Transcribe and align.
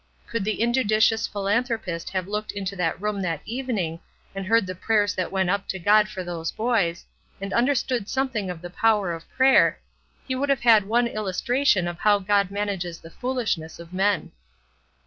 Could 0.25 0.45
the 0.45 0.59
injudicious 0.61 1.27
philanthropist 1.27 2.09
have 2.09 2.27
looked 2.27 2.51
into 2.51 2.75
that 2.75 2.99
room 2.99 3.21
that 3.21 3.43
evening, 3.45 3.99
and 4.33 4.47
heard 4.47 4.65
the 4.65 4.73
prayers 4.73 5.13
that 5.13 5.31
went 5.31 5.51
up 5.51 5.67
to 5.67 5.77
God 5.77 6.09
for 6.09 6.23
those 6.23 6.49
boys, 6.51 7.05
and 7.39 7.53
understood 7.53 8.09
something 8.09 8.49
of 8.49 8.63
the 8.63 8.71
power 8.71 9.13
of 9.13 9.29
prayer, 9.29 9.77
he 10.27 10.33
would 10.33 10.49
have 10.49 10.61
had 10.61 10.87
one 10.87 11.05
illustration 11.05 11.87
of 11.87 11.99
how 11.99 12.17
God 12.17 12.49
manages 12.49 12.97
the 12.99 13.11
foolishness 13.11 13.77
of 13.77 13.93
men. 13.93 14.31